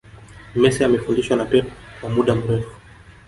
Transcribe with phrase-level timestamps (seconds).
[0.61, 1.65] Messi amefundishwa na pep
[1.99, 2.75] kwa muda mrefu